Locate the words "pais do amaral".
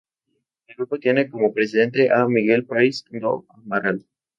2.65-4.03